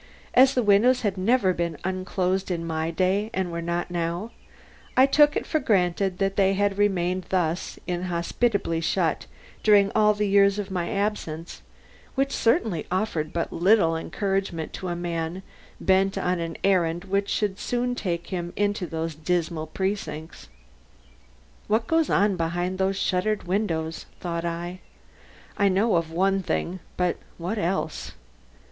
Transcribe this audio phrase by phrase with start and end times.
[0.33, 4.31] As the windows had never been unclosed in my day and were not now,
[4.97, 9.27] I took it for granted that they had remained thus inhospitably shut
[9.61, 11.61] during all the years of my absence,
[12.15, 15.43] which certainly offered but little encouragement to a man
[15.79, 20.49] bent on an errand which would soon take him into those dismal precincts.
[21.67, 24.79] "What goes on behind those shuttered windows?" thought I.
[25.59, 28.13] "I know of one thing, but what else?"